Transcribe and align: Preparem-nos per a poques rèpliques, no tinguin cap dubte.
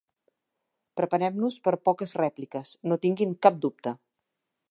Preparem-nos 0.99 1.57
per 1.67 1.73
a 1.77 1.81
poques 1.91 2.15
rèpliques, 2.21 2.73
no 2.89 2.99
tinguin 3.05 3.39
cap 3.47 3.63
dubte. 3.67 3.97